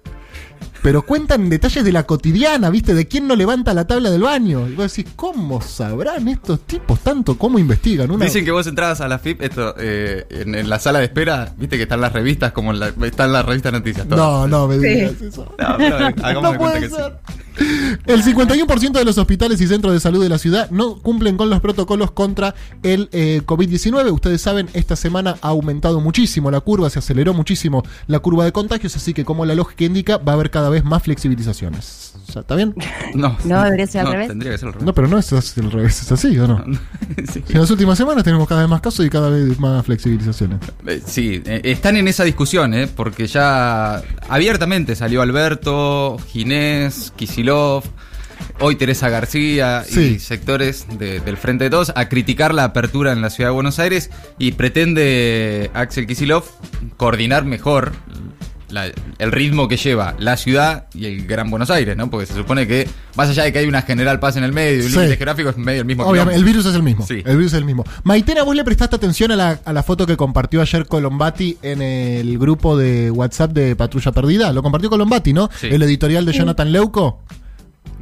Pero 0.83 1.03
cuentan 1.03 1.49
detalles 1.51 1.85
de 1.85 1.93
la 1.93 2.05
cotidiana, 2.05 2.71
¿viste? 2.71 2.95
De 2.95 3.07
quién 3.07 3.27
no 3.29 3.37
levanta 3.37 3.75
la 3.75 3.87
tabla 3.87 4.11
del 4.11 4.23
baño. 4.23 4.67
Y 4.69 4.75
vos 4.75 4.95
decís, 4.95 5.13
¿cómo 5.17 5.61
sabrán 5.61 6.27
estos 6.29 6.61
tipos 6.61 7.01
tanto? 7.01 7.37
¿Cómo 7.37 7.59
investigan? 7.59 8.11
Una... 8.11 8.25
Dicen 8.25 8.45
que 8.45 8.51
vos 8.51 8.67
entrabas 8.67 9.01
a 9.01 9.09
la 9.09 9.19
FIP 9.19 9.43
esto, 9.43 9.75
eh, 9.79 10.27
en, 10.31 10.55
en 10.55 10.69
la 10.71 10.79
sala 10.79 10.99
de 11.01 11.07
espera, 11.07 11.53
viste 11.59 11.77
que 11.77 11.83
están 11.83 12.01
las 12.01 12.13
revistas 12.13 12.53
como 12.53 12.71
en 12.73 12.81
la, 12.81 12.93
están 13.05 13.33
las 13.33 13.45
revistas 13.45 13.73
Noticias. 13.73 14.07
No, 14.07 14.17
todas. 14.17 14.51
no 14.51 14.67
me 14.69 14.79
Sí. 14.81 14.87
digas 14.89 15.21
eso. 15.23 15.55
No, 15.59 15.79
no, 15.79 15.97
hagamos 15.97 16.43
No 16.43 16.53
de 16.53 16.59
cuenta 16.59 16.59
puede 16.59 16.81
que 16.81 16.89
sí. 16.89 16.95
ser. 16.95 17.19
El 18.07 18.23
51% 18.25 18.93
de 18.93 19.05
los 19.05 19.19
hospitales 19.19 19.61
y 19.61 19.67
centros 19.67 19.93
de 19.93 20.01
salud 20.01 20.23
de 20.23 20.31
la 20.31 20.39
ciudad 20.39 20.71
no 20.71 20.97
cumplen 21.03 21.37
con 21.37 21.51
los 21.51 21.61
protocolos 21.61 22.11
contra 22.13 22.55
el 22.83 23.11
eh, 23.13 23.43
COVID-19. 23.45 24.11
Ustedes 24.13 24.41
saben, 24.41 24.69
esta 24.73 24.97
semana 24.97 25.37
ha 25.43 25.49
aumentado 25.49 26.01
muchísimo 26.01 26.51
la 26.51 26.61
curva, 26.61 26.89
se 26.89 27.01
aceleró 27.01 27.35
muchísimo 27.35 27.83
la 28.07 28.21
curva 28.21 28.45
de 28.47 28.53
contagios, 28.53 28.97
así 28.97 29.13
que 29.13 29.25
como 29.27 29.45
la 29.45 29.55
lógica 29.55 29.85
indica, 29.85 30.17
va 30.17 30.33
a 30.33 30.35
haber 30.37 30.51
cada 30.51 30.70
vez 30.71 30.85
más 30.85 31.03
flexibilizaciones. 31.03 32.15
¿Ya 32.35 32.41
¿Está 32.41 32.55
bien? 32.57 32.75
No, 33.15 33.37
No, 33.45 33.65
debería 33.65 33.87
ser 33.87 34.01
al 34.03 34.07
no, 34.07 34.13
revés. 34.13 34.29
Tendría 34.29 34.53
que 34.53 34.59
ser 34.59 34.67
al 34.69 34.73
revés. 34.75 34.87
No, 34.87 34.95
pero 34.95 35.09
no 35.09 35.19
es 35.19 35.33
así, 35.33 35.61
al 35.61 35.71
revés, 35.73 36.01
es 36.03 36.13
así, 36.13 36.39
¿o 36.39 36.47
no? 36.47 36.65
Sí. 37.33 37.43
En 37.49 37.61
las 37.61 37.71
últimas 37.71 37.99
semanas 37.99 38.23
tenemos 38.25 38.47
cada 38.49 38.61
vez 38.63 38.71
más 38.71 38.81
casos 38.81 39.05
y 39.05 39.11
cada 39.11 39.29
vez 39.31 39.59
más 39.59 39.85
flexibilizaciones. 39.85 40.61
Eh, 40.87 41.03
Sí, 41.05 41.43
eh, 41.45 41.61
están 41.65 41.97
en 41.97 42.07
esa 42.09 42.25
discusión, 42.25 42.73
¿eh? 42.75 42.87
porque 42.87 43.27
ya 43.27 44.03
abiertamente 44.29 44.95
salió 44.95 45.23
Alberto, 45.23 46.19
Ginés, 46.29 47.13
Kisilov, 47.17 47.83
hoy 48.61 48.77
Teresa 48.77 49.09
García 49.09 49.85
Sí. 49.87 50.01
y 50.01 50.19
sectores 50.19 50.87
de- 50.99 51.21
del 51.21 51.37
Frente 51.37 51.65
de 51.65 51.71
Todos 51.71 51.93
a 51.97 52.09
criticar 52.09 52.55
la 52.55 52.65
apertura 52.65 53.13
en 53.13 53.23
la 53.23 53.31
ciudad 53.31 53.51
de 53.51 53.55
Buenos 53.55 53.79
Aires 53.79 54.11
y 54.39 54.53
pretende 54.53 55.71
Axel 55.75 56.07
Kisilov 56.07 56.45
coordinar 56.97 57.45
mejor 57.45 57.93
la- 58.71 58.91
el 59.19 59.33
ritmo 59.33 59.69
que 59.69 59.77
lleva 59.77 60.15
la 60.19 60.37
ciudad 60.37 60.87
y 60.95 61.07
el 61.07 61.27
Gran 61.27 61.51
Buenos 61.51 61.71
Aires, 61.71 61.97
¿no? 61.97 62.11
Porque 62.11 62.27
se 62.27 62.35
supone 62.35 62.67
que, 62.67 62.89
más 63.17 63.29
allá 63.29 63.45
de 63.45 63.53
que 63.53 63.59
hay 63.61 63.67
una 63.67 63.83
general 63.83 64.19
paz 64.21 64.37
en 64.37 64.45
el 64.45 64.53
medio 64.53 64.79
y 64.83 64.87
un 64.87 64.91
Sí. 64.91 64.97
límite 64.97 65.17
geográfico, 65.17 65.51
es 65.51 65.57
medio 65.57 65.81
el 65.81 65.87
mismo 65.87 66.05
Obviamente, 66.05 66.37
el 66.39 66.45
virus 66.45 66.67
es 66.67 66.75
el 66.75 66.83
mismo. 66.83 67.07
Sí. 67.07 67.23
El 67.25 67.37
virus 67.37 67.53
es 67.53 67.59
el 67.59 67.65
mismo. 67.65 67.85
Maitena, 68.05 68.43
¿vos 68.43 68.55
le 68.57 68.65
prestaste 68.65 68.97
atención 68.97 69.31
a 69.33 69.37
la, 69.37 69.61
a 69.65 69.73
la 69.73 69.83
foto 69.83 70.07
que 70.07 70.17
compartió 70.17 70.61
ayer 70.63 70.87
Colombati 70.87 71.59
en 71.63 71.83
el 71.83 72.39
grupo 72.39 72.77
de 72.77 73.11
WhatsApp 73.11 73.53
de 73.53 73.77
Patrulla 73.77 74.13
Perdida? 74.13 74.53
Lo 74.53 74.63
compartió 74.63 74.89
Colombati, 74.91 75.33
¿no? 75.33 75.51
Sí. 75.61 75.69
El 75.71 75.83
editorial 75.83 76.25
de 76.25 76.33
Jonathan 76.33 76.73
Leuco. 76.73 77.23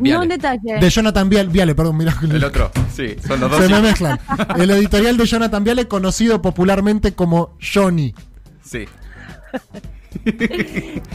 Viale. 0.00 0.16
No, 0.18 0.22
un 0.22 0.28
detalle. 0.28 0.78
De 0.80 0.90
Jonathan 0.90 1.28
Viale, 1.28 1.48
Viale 1.50 1.74
perdón, 1.74 1.96
mirá. 1.96 2.16
El 2.22 2.44
otro, 2.44 2.70
sí, 2.94 3.16
son 3.26 3.40
los 3.40 3.50
dos. 3.50 3.60
Se 3.60 3.68
me 3.68 3.80
mezclan. 3.80 4.18
El 4.56 4.70
editorial 4.70 5.16
de 5.16 5.26
Jonathan 5.26 5.64
Viale, 5.64 5.88
conocido 5.88 6.40
popularmente 6.40 7.14
como 7.14 7.56
Johnny. 7.60 8.14
Sí. 8.62 8.84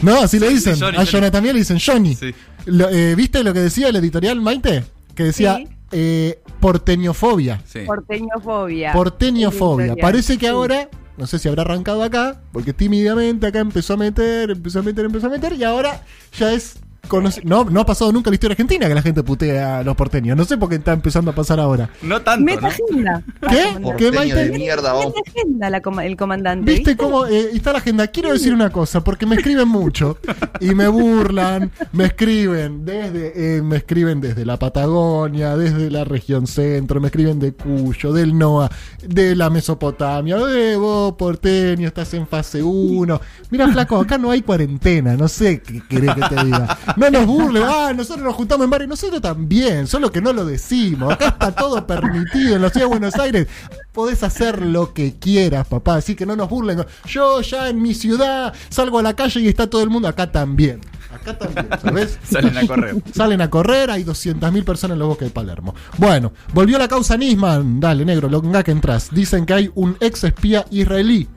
No, 0.02 0.20
así 0.22 0.38
le 0.38 0.48
dicen. 0.48 0.74
Johnny, 0.78 0.96
a 0.96 1.00
Johnny. 1.00 1.10
Jonathan 1.10 1.42
Viale 1.42 1.54
le 1.54 1.60
dicen 1.60 1.78
Johnny. 1.84 2.14
Sí. 2.14 2.34
Lo- 2.66 2.88
eh, 2.90 3.14
¿Viste 3.14 3.42
lo 3.44 3.52
que 3.52 3.60
decía 3.60 3.88
el 3.88 3.96
editorial, 3.96 4.40
Maite? 4.40 4.84
Que 5.14 5.24
decía 5.24 5.56
Sí. 5.58 5.68
eh, 5.92 6.38
porteñofobia. 6.60 7.62
sí. 7.66 7.80
Porteñofobia. 7.86 8.92
Porteñofobia. 8.92 9.94
Parece 10.00 10.34
que 10.38 10.46
Sí. 10.46 10.50
ahora, 10.52 10.88
no 11.16 11.26
sé 11.26 11.38
si 11.38 11.48
habrá 11.48 11.62
arrancado 11.62 12.02
acá, 12.02 12.40
porque 12.52 12.72
tímidamente 12.72 13.46
acá 13.46 13.60
empezó 13.60 13.94
a 13.94 13.96
meter, 13.96 14.50
empezó 14.50 14.80
a 14.80 14.82
meter, 14.82 15.04
empezó 15.04 15.26
a 15.26 15.30
meter, 15.30 15.52
y 15.52 15.64
ahora 15.64 16.02
ya 16.38 16.52
es. 16.52 16.76
Conoci- 17.08 17.42
No, 17.44 17.64
no 17.64 17.80
ha 17.80 17.86
pasado 17.86 18.12
nunca 18.12 18.28
en 18.30 18.32
la 18.32 18.34
historia 18.36 18.52
argentina 18.54 18.88
que 18.88 18.94
la 18.94 19.02
gente 19.02 19.22
putea 19.22 19.78
a 19.78 19.82
los 19.84 19.94
porteños. 19.96 20.36
No 20.36 20.44
sé 20.44 20.56
por 20.58 20.68
qué 20.68 20.76
está 20.76 20.92
empezando 20.92 21.30
a 21.30 21.34
pasar 21.34 21.60
ahora. 21.60 21.90
No 22.02 22.20
tanto, 22.22 22.44
Meta 22.44 22.60
¿no? 22.62 22.66
agenda. 22.68 23.22
¿Qué? 23.48 23.64
¿Qué, 23.74 23.80
Porteño 24.12 24.34
de 24.36 24.50
mierda. 24.50 24.94
Meta 24.94 25.20
agenda 25.26 25.70
la 25.70 25.80
coma- 25.82 26.04
el 26.06 26.16
comandante. 26.16 26.70
¿Viste 26.72 26.96
cómo 26.96 27.26
eh, 27.26 27.50
está 27.52 27.72
la 27.72 27.78
agenda? 27.78 28.06
Quiero 28.08 28.32
decir 28.32 28.52
una 28.52 28.70
cosa, 28.70 29.02
porque 29.02 29.26
me 29.26 29.36
escriben 29.36 29.68
mucho 29.68 30.18
y 30.60 30.74
me 30.74 30.88
burlan, 30.88 31.70
me 31.92 32.04
escriben 32.06 32.84
desde, 32.84 33.56
eh, 33.58 33.62
me 33.62 33.76
escriben 33.76 34.20
desde 34.20 34.44
la 34.44 34.58
Patagonia, 34.58 35.56
desde 35.56 35.90
la 35.90 36.04
región 36.04 36.46
centro, 36.46 37.00
me 37.00 37.08
escriben 37.08 37.38
de 37.38 37.52
Cuyo, 37.54 38.12
del 38.12 38.36
NOA, 38.36 38.70
de 39.06 39.34
la 39.36 39.50
Mesopotamia, 39.50 40.36
de 40.38 40.76
vos, 40.76 41.14
porteño, 41.14 41.88
estás 41.88 42.14
en 42.14 42.26
fase 42.26 42.62
1. 42.62 43.20
Mira, 43.50 43.68
flaco, 43.68 43.96
acá 43.98 44.18
no 44.18 44.30
hay 44.30 44.42
cuarentena, 44.42 45.16
no 45.16 45.28
sé 45.28 45.60
qué 45.62 45.82
querés 45.88 46.14
que 46.14 46.22
te 46.34 46.44
diga. 46.44 46.78
No 46.96 47.10
nos 47.10 47.26
burlen. 47.26 47.62
Ah, 47.64 47.92
nosotros 47.94 48.24
nos 48.24 48.34
juntamos 48.34 48.64
en 48.64 48.70
bares. 48.70 48.88
Nosotros 48.88 49.20
también, 49.20 49.86
solo 49.86 50.10
que 50.10 50.20
no 50.20 50.32
lo 50.32 50.44
decimos. 50.44 51.12
Acá 51.12 51.28
está 51.28 51.52
todo 51.52 51.86
permitido 51.86 52.56
en 52.56 52.62
la 52.62 52.70
ciudad 52.70 52.86
de 52.86 52.90
Buenos 52.90 53.16
Aires. 53.16 53.46
Podés 53.92 54.22
hacer 54.22 54.62
lo 54.62 54.92
que 54.92 55.18
quieras, 55.18 55.66
papá. 55.66 55.96
Así 55.96 56.14
que 56.14 56.26
no 56.26 56.36
nos 56.36 56.48
burlen. 56.48 56.84
Yo 57.06 57.40
ya 57.40 57.68
en 57.68 57.82
mi 57.82 57.94
ciudad 57.94 58.54
salgo 58.68 58.98
a 58.98 59.02
la 59.02 59.14
calle 59.14 59.40
y 59.40 59.48
está 59.48 59.68
todo 59.68 59.82
el 59.82 59.90
mundo 59.90 60.08
acá 60.08 60.30
también. 60.30 60.80
Acá 61.12 61.38
también, 61.38 61.68
¿sabes? 61.80 62.18
Salen 62.30 62.58
a 62.58 62.66
correr. 62.66 62.96
Salen 63.14 63.40
a 63.40 63.50
correr, 63.50 63.90
hay 63.90 64.04
200.000 64.04 64.64
personas 64.64 64.94
en 64.94 64.98
los 64.98 65.08
bosques 65.08 65.28
de 65.28 65.34
Palermo. 65.34 65.74
Bueno, 65.98 66.32
volvió 66.52 66.78
la 66.78 66.88
causa 66.88 67.16
Nisman. 67.16 67.80
Dale, 67.80 68.04
negro, 68.04 68.28
longa 68.28 68.62
que 68.62 68.72
entras. 68.72 69.10
Dicen 69.12 69.46
que 69.46 69.54
hay 69.54 69.70
un 69.74 69.96
ex 70.00 70.24
espía 70.24 70.64
israelí 70.70 71.28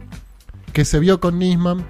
que 0.74 0.86
se 0.86 1.00
vio 1.00 1.20
con 1.20 1.40
Nisman 1.40 1.86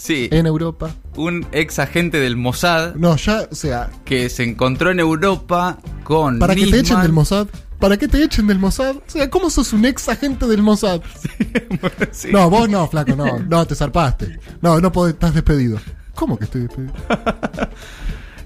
Sí, 0.00 0.28
en 0.30 0.46
Europa. 0.46 0.94
un 1.16 1.44
ex 1.52 1.78
agente 1.80 2.20
del 2.20 2.36
Mossad 2.36 2.94
No, 2.94 3.16
ya, 3.16 3.48
o 3.50 3.54
sea, 3.54 3.90
que 4.04 4.30
se 4.30 4.44
encontró 4.44 4.90
en 4.92 5.00
Europa 5.00 5.78
con 6.04 6.38
para 6.38 6.54
que 6.54 6.60
te 6.60 6.66
Nisman. 6.66 6.80
echen 6.84 7.02
del 7.02 7.12
Mossad. 7.12 7.48
¿Para 7.80 7.96
qué 7.96 8.06
te 8.08 8.22
echen 8.22 8.46
del 8.46 8.58
Mossad? 8.58 8.96
O 8.96 9.02
sea, 9.06 9.28
¿cómo 9.28 9.50
sos 9.50 9.72
un 9.72 9.84
ex 9.84 10.08
agente 10.08 10.46
del 10.46 10.62
Mossad? 10.62 11.00
Sí. 12.12 12.28
No, 12.32 12.48
vos 12.48 12.68
no, 12.68 12.86
flaco, 12.88 13.14
no. 13.16 13.38
No, 13.48 13.66
te 13.66 13.74
zarpaste. 13.74 14.38
No, 14.62 14.80
no 14.80 14.90
podés, 14.92 15.14
estás 15.14 15.34
despedido. 15.34 15.78
¿Cómo 16.14 16.38
que 16.38 16.44
estoy 16.44 16.62
despedido? 16.62 16.92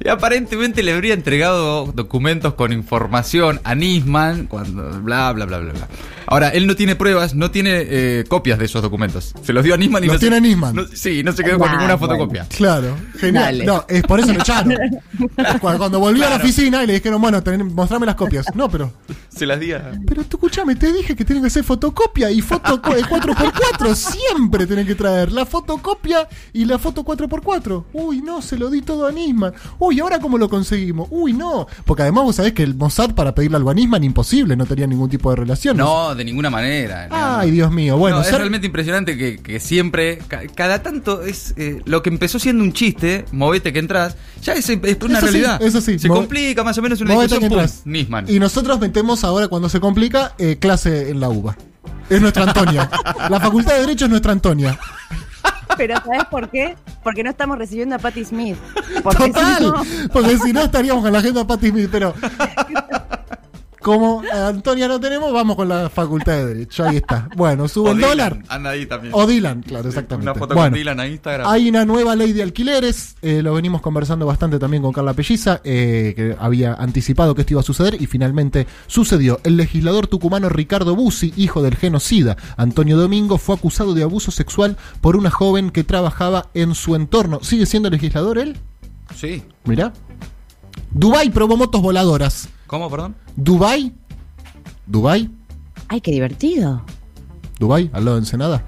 Y 0.04 0.08
aparentemente 0.08 0.82
le 0.82 0.92
habría 0.92 1.14
entregado 1.14 1.86
documentos 1.92 2.54
con 2.54 2.72
información 2.72 3.60
a 3.62 3.76
Nisman 3.76 4.46
cuando 4.48 5.00
bla 5.00 5.30
bla 5.32 5.44
bla 5.46 5.58
bla 5.58 5.72
bla. 5.74 5.88
Ahora, 6.26 6.48
él 6.50 6.66
no 6.66 6.76
tiene 6.76 6.96
pruebas, 6.96 7.34
no 7.34 7.50
tiene 7.50 7.70
eh, 7.84 8.24
copias 8.28 8.58
de 8.58 8.64
esos 8.66 8.82
documentos. 8.82 9.34
Se 9.42 9.52
los 9.52 9.64
dio 9.64 9.74
a 9.74 9.76
Nisman 9.76 10.04
y 10.04 10.06
Los 10.06 10.14
no 10.14 10.20
se- 10.20 10.26
tiene 10.28 10.40
Nisman. 10.40 10.74
no- 10.74 10.86
sí, 10.92 11.22
no 11.22 11.32
se 11.32 11.42
quedó 11.44 11.58
con 11.58 11.68
ninguna 11.70 11.94
bueno. 11.96 11.98
fotocopia. 11.98 12.46
Claro, 12.48 12.96
genial. 13.18 13.44
Dale. 13.58 13.64
No, 13.64 13.84
es 13.88 14.02
por 14.02 14.20
eso 14.20 14.32
lo 14.32 14.40
echaron. 14.40 14.74
Cuando, 15.60 15.78
cuando 15.78 15.98
volvió 16.00 16.26
a 16.26 16.30
la 16.30 16.36
oficina 16.36 16.82
y 16.82 16.86
le 16.86 16.94
dijeron, 16.94 17.20
bueno, 17.20 17.42
ten- 17.42 17.74
mostrame 17.74 18.06
las 18.06 18.14
copias. 18.16 18.46
No, 18.54 18.68
pero. 18.70 18.92
Se 19.28 19.46
las 19.46 19.58
di 19.60 19.72
a- 19.72 19.92
Pero 20.06 20.24
tú 20.24 20.36
escuchame, 20.36 20.74
te 20.76 20.92
dije 20.92 21.14
que 21.16 21.24
tienen 21.24 21.42
que 21.44 21.50
ser 21.50 21.64
fotocopia 21.64 22.30
y 22.30 22.40
foto 22.40 22.80
co- 22.82 22.94
eh, 22.96 23.02
4x4. 23.02 23.94
Siempre 23.94 24.66
tienen 24.66 24.86
que 24.86 24.94
traer 24.94 25.32
la 25.32 25.46
fotocopia 25.46 26.28
y 26.52 26.64
la 26.64 26.78
foto 26.78 27.02
4x4. 27.04 27.84
Uy, 27.92 28.20
no, 28.22 28.42
se 28.42 28.56
lo 28.56 28.70
di 28.70 28.82
todo 28.82 29.06
a 29.06 29.12
Nisman. 29.12 29.52
Uy, 29.78 30.00
¿ahora 30.00 30.18
cómo 30.20 30.38
lo 30.38 30.48
conseguimos? 30.48 31.08
Uy, 31.10 31.32
no. 31.32 31.66
Porque 31.84 32.02
además 32.02 32.24
vos 32.24 32.36
sabés 32.36 32.52
que 32.52 32.62
el 32.62 32.74
Mossad 32.74 33.14
para 33.14 33.34
pedirle 33.34 33.56
algo 33.56 33.70
a 33.70 33.74
Nisman 33.74 34.04
imposible, 34.04 34.56
no 34.56 34.66
tenía 34.66 34.86
ningún 34.86 35.08
tipo 35.08 35.30
de 35.30 35.36
relación. 35.36 35.76
No, 35.76 36.11
de 36.14 36.24
ninguna 36.24 36.50
manera. 36.50 37.08
no, 37.08 37.38
Ay. 37.38 37.50
Dios 37.50 37.70
mío. 37.70 37.96
Bueno, 37.96 38.16
No, 38.16 38.22
es 38.22 38.28
ser- 38.28 38.38
realmente 38.38 38.66
impresionante 38.66 39.16
que, 39.16 39.38
que 39.38 39.60
siempre, 39.60 40.18
ca- 40.28 40.42
cada 40.54 40.82
tanto 40.82 41.22
es 41.22 41.54
eh, 41.56 41.80
lo 41.84 42.02
que 42.02 42.10
empezó 42.10 42.38
siendo 42.38 42.62
un 42.64 42.72
chiste, 42.72 43.24
movete 43.32 43.72
que 43.72 43.78
entras, 43.78 44.16
ya 44.42 44.52
es, 44.54 44.68
es 44.68 44.78
una 45.02 45.18
Eso 45.18 45.26
sí, 45.26 45.32
realidad. 45.32 45.62
eso 45.62 45.80
sí, 45.80 45.98
Se 45.98 46.08
complica 46.08 46.62
más 46.64 46.76
o 46.78 46.82
menos 46.82 47.00
una 47.00 47.14
Movete 47.14 47.34
discusión. 47.38 47.48
que 47.50 47.54
pum, 47.54 47.58
entras. 47.64 47.82
Nisman. 47.86 48.24
Y 48.28 48.38
nosotros 48.38 48.78
metemos 48.80 49.24
ahora, 49.24 49.48
cuando 49.48 49.68
se 49.68 49.80
complica, 49.80 50.34
eh, 50.38 50.56
clase 50.60 51.10
en 51.10 51.20
la 51.20 51.28
UBA. 51.28 51.56
Es 52.10 52.20
nuestra 52.20 52.44
Antonia. 52.44 52.90
la 53.30 53.40
Facultad 53.40 53.74
de 53.74 53.80
Derecho 53.80 54.04
es 54.06 54.10
nuestra 54.10 54.32
Antonia. 54.32 54.78
Pero 55.76 55.94
¿sabes 56.04 56.24
por 56.30 56.50
qué? 56.50 56.76
Porque 57.02 57.24
no 57.24 57.30
estamos 57.30 57.56
recibiendo 57.56 57.94
a 57.94 57.98
Patti 57.98 58.24
Smith. 58.26 58.56
Porque 59.02 59.24
si 59.24 59.32
Total. 59.32 59.62
no- 59.62 59.82
Porque 60.12 60.36
si 60.38 60.52
no 60.52 60.60
estaríamos 60.62 61.02
con 61.02 61.12
la 61.12 61.20
agenda 61.20 61.46
Patti 61.46 61.70
Smith, 61.70 61.88
pero. 61.90 62.14
Como 63.82 64.22
a 64.32 64.48
Antonia 64.48 64.88
no 64.88 65.00
tenemos, 65.00 65.32
vamos 65.32 65.56
con 65.56 65.68
la 65.68 65.90
Facultad 65.90 66.32
de 66.32 66.46
Derecho. 66.46 66.84
Ahí 66.84 66.96
está. 66.96 67.28
Bueno, 67.36 67.68
sube 67.68 67.90
O 67.90 67.92
el 67.92 67.98
Dylan, 67.98 68.10
dólar. 68.10 68.42
Anda 68.48 68.70
ahí 68.70 68.86
también. 68.86 69.12
O 69.14 69.26
Dylan, 69.26 69.62
claro, 69.62 69.88
exactamente. 69.88 70.30
Una 70.30 70.38
foto 70.38 70.54
bueno, 70.54 70.70
con 70.70 70.78
Dylan 70.78 71.00
a 71.00 71.06
Instagram. 71.08 71.48
Hay 71.48 71.68
una 71.68 71.84
nueva 71.84 72.14
ley 72.14 72.32
de 72.32 72.42
alquileres, 72.42 73.16
eh, 73.22 73.42
lo 73.42 73.54
venimos 73.54 73.80
conversando 73.80 74.24
bastante 74.26 74.58
también 74.58 74.82
con 74.82 74.92
Carla 74.92 75.14
Pelliza, 75.14 75.60
eh, 75.64 76.12
que 76.14 76.36
había 76.38 76.74
anticipado 76.74 77.34
que 77.34 77.42
esto 77.42 77.54
iba 77.54 77.60
a 77.60 77.64
suceder 77.64 78.00
y 78.00 78.06
finalmente 78.06 78.66
sucedió. 78.86 79.40
El 79.44 79.56
legislador 79.56 80.06
tucumano 80.06 80.48
Ricardo 80.48 80.94
Bussi, 80.94 81.32
hijo 81.36 81.62
del 81.62 81.76
genocida 81.76 82.36
Antonio 82.56 82.96
Domingo, 82.96 83.38
fue 83.38 83.56
acusado 83.56 83.94
de 83.94 84.02
abuso 84.02 84.30
sexual 84.30 84.76
por 85.00 85.16
una 85.16 85.30
joven 85.30 85.70
que 85.70 85.84
trabajaba 85.84 86.50
en 86.54 86.74
su 86.74 86.94
entorno. 86.94 87.40
¿Sigue 87.42 87.66
siendo 87.66 87.90
legislador 87.90 88.38
él? 88.38 88.56
Sí. 89.14 89.42
Mirá. 89.64 89.92
Dubai 90.94 91.30
probó 91.30 91.56
motos 91.56 91.80
voladoras. 91.82 92.48
¿Cómo, 92.66 92.90
perdón? 92.90 93.14
Dubai. 93.36 93.92
Dubai. 94.86 95.30
Ay, 95.88 96.00
qué 96.00 96.10
divertido. 96.10 96.82
Dubai, 97.58 97.90
al 97.92 98.04
lado 98.04 98.16
de 98.16 98.22
Ensenada. 98.22 98.62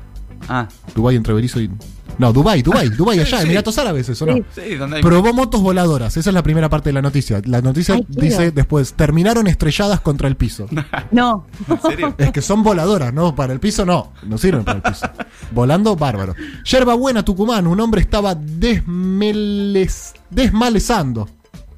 Ah, 0.49 0.69
Dubai 0.95 1.17
entre 1.17 1.35
Berizo 1.35 1.61
y. 1.61 1.71
No, 2.17 2.33
Dubai, 2.33 2.63
Dubai, 2.63 2.89
Dubai 2.97 3.19
allá, 3.19 3.39
Sí. 3.39 3.45
Emiratos 3.45 3.77
Árabes, 3.79 4.09
eso 4.09 4.25
no. 4.25 4.35
Sí. 4.35 4.45
sí, 4.55 4.75
donde 4.77 4.97
hay... 4.99 5.03
Probó 5.03 5.33
motos 5.35 5.61
voladoras, 5.63 6.17
esa 6.17 6.31
es 6.31 6.35
la 6.35 6.43
primera 6.45 6.69
parte 6.69 6.91
de 6.91 6.93
la 6.93 7.03
noticia. 7.03 7.43
La 7.45 7.61
noticia 7.61 7.97
Ay, 7.97 8.05
quiero. 8.05 8.21
dice 8.23 8.51
después, 8.53 8.93
terminaron 8.95 9.47
estrelladas 9.49 10.01
contra 10.01 10.29
el 10.29 10.37
piso. 10.37 10.67
No. 11.11 11.47
¿En 11.69 11.81
serio? 11.81 12.15
es 12.19 12.31
que 12.33 12.41
son 12.43 12.63
voladoras, 12.63 13.13
¿no? 13.13 13.35
Para 13.35 13.53
el 13.53 13.61
piso 13.61 13.85
no, 13.85 14.13
no 14.27 14.39
sirven 14.39 14.65
para 14.65 14.77
el 14.79 14.83
piso. 14.83 15.07
Volando, 15.53 15.97
bárbaro. 15.97 16.35
Yerba 16.65 16.95
Buena, 16.95 17.25
Tucumán, 17.25 17.67
un 17.67 17.81
hombre 17.81 18.01
estaba 18.01 18.35
desmeles, 18.35 20.15
desmalezando. 20.31 21.29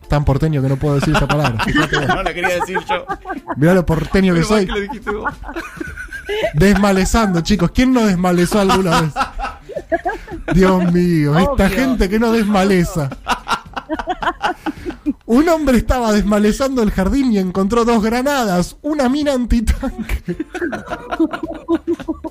Tan 0.09 0.25
porteño 0.25 0.63
que 0.63 0.69
no 0.69 0.77
puedo 0.77 0.97
decir 0.97 1.15
esa 1.17 1.27
palabra. 1.27 1.65
No 2.09 2.23
la 2.23 2.35
quería 2.35 2.55
decir 2.61 2.79
yo. 2.89 3.05
Mirá 3.57 3.75
lo 3.75 3.85
porteño 3.85 4.35
que 4.35 4.43
soy. 4.45 4.67
que. 4.67 5.01
Desmalezando, 6.55 7.41
chicos. 7.41 7.71
¿Quién 7.73 7.93
no 7.93 8.07
desmalezó 8.07 8.61
alguna 8.61 9.01
vez? 9.03 9.13
Dios 10.55 10.93
mío, 10.93 11.39
esta 11.39 11.69
gente 11.69 12.09
que 12.09 12.19
no 12.19 12.33
desmaleza. 12.33 13.11
Un 15.27 15.49
hombre 15.49 15.79
estaba 15.79 16.13
desmalezando 16.13 16.83
el 16.83 16.91
jardín 16.91 17.33
y 17.33 17.39
encontró 17.39 17.85
dos 17.85 18.03
granadas, 18.03 18.77
una 18.83 19.09
mina 19.09 19.33
antitanque 19.33 20.37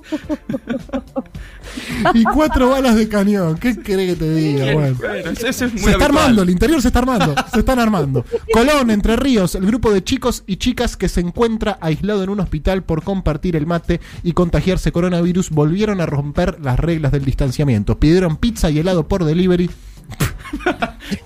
y 2.13 2.23
cuatro 2.23 2.69
balas 2.69 2.95
de 2.95 3.07
cañón. 3.09 3.57
¿Qué 3.57 3.77
querés 3.79 4.13
que 4.13 4.15
te 4.17 4.33
diga? 4.33 4.73
Bueno. 4.73 4.95
Bueno, 4.97 5.31
eso 5.31 5.47
es 5.47 5.61
muy 5.61 5.69
Se 5.69 5.75
está 5.91 6.05
habitual. 6.05 6.11
armando, 6.23 6.41
el 6.43 6.49
interior 6.49 6.81
se 6.81 6.87
está 6.87 6.99
armando, 6.99 7.35
se 7.53 7.59
están 7.59 7.79
armando. 7.79 8.25
Colón, 8.53 8.91
Entre 8.91 9.15
Ríos, 9.15 9.55
el 9.55 9.65
grupo 9.65 9.91
de 9.91 10.03
chicos 10.03 10.43
y 10.47 10.57
chicas 10.57 10.97
que 10.97 11.09
se 11.09 11.21
encuentra 11.21 11.77
aislado 11.81 12.23
en 12.23 12.29
un 12.29 12.39
hospital 12.39 12.83
por 12.83 13.03
compartir 13.03 13.55
el 13.55 13.65
mate 13.65 13.99
y 14.23 14.33
contagiarse 14.33 14.91
coronavirus 14.91 15.49
volvieron 15.49 16.01
a 16.01 16.05
romper 16.05 16.57
las 16.61 16.79
reglas 16.79 17.11
del 17.11 17.25
distanciamiento. 17.25 17.99
Pidieron 17.99 18.37
pizza 18.37 18.69
y 18.69 18.79
helado 18.79 19.07
por 19.07 19.25
delivery 19.25 19.69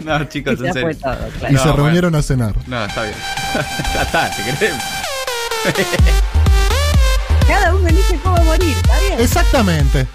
No, 0.06 0.24
chicos, 0.26 0.60
Y 0.62 0.68
en 0.68 0.74
serio. 0.74 0.98
todo, 0.98 1.16
y. 1.50 1.54
No, 1.54 1.60
se 1.60 1.68
bueno. 1.68 1.84
reunieron 1.84 2.16
a 2.16 2.22
cenar. 2.22 2.56
No, 2.68 2.86
está 2.86 3.04
bien. 3.04 3.16
ya 3.94 4.02
está, 4.02 4.34
si 4.34 4.44
querés. 4.44 4.74
Cada 7.50 7.76
uno 7.76 7.88
elige 7.88 8.20
cómo 8.24 8.38
morir, 8.44 8.76
¿está 8.78 9.00
bien? 9.00 9.20
Exactamente, 9.20 10.08